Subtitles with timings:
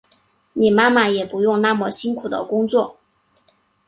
[0.53, 2.97] 你妈妈也不用那么辛苦的工作